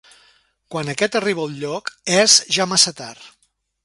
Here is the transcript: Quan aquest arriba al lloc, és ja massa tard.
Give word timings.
Quan 0.75 0.87
aquest 0.93 1.17
arriba 1.19 1.43
al 1.49 1.53
lloc, 1.63 1.91
és 2.21 2.39
ja 2.57 2.67
massa 2.73 2.95
tard. 3.03 3.29